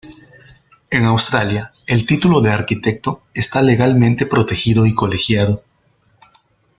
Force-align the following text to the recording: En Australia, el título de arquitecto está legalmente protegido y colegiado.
En 0.89 1.03
Australia, 1.05 1.73
el 1.85 2.07
título 2.07 2.41
de 2.41 2.49
arquitecto 2.49 3.21
está 3.35 3.61
legalmente 3.61 4.25
protegido 4.25 4.87
y 4.87 4.95
colegiado. 4.95 5.63